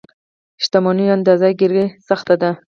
[0.63, 2.51] شتمنيو اندازه ګیري سخته ده.